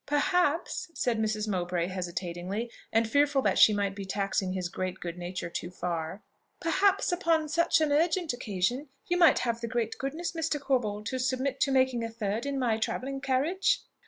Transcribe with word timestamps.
"Perhaps," 0.07 0.89
said 0.95 1.19
Mrs. 1.19 1.47
Mowbray, 1.47 1.85
hesitatingly, 1.85 2.71
and 2.91 3.07
fearful 3.07 3.43
that 3.43 3.59
she 3.59 3.71
might 3.71 3.93
be 3.95 4.03
taxing 4.03 4.53
his 4.53 4.67
great 4.67 4.99
good 4.99 5.15
nature 5.15 5.47
too 5.47 5.69
far, 5.69 6.23
"perhaps, 6.59 7.11
upon 7.11 7.47
such 7.47 7.79
an 7.81 7.91
urgent 7.91 8.33
occasion, 8.33 8.89
you 9.05 9.15
might 9.17 9.37
have 9.45 9.61
the 9.61 9.67
great 9.67 9.99
goodness 9.99 10.31
Mr. 10.31 10.59
Corbold, 10.59 11.05
to 11.05 11.19
submit 11.19 11.59
to 11.59 11.71
making 11.71 12.03
a 12.03 12.09
third 12.09 12.47
in 12.47 12.57
my 12.57 12.79
travelling 12.79 13.21
carriage?" 13.21 13.83